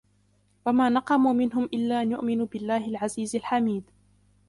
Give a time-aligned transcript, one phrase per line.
[0.65, 3.83] وما نقموا منهم إلا أن يؤمنوا بالله العزيز الحميد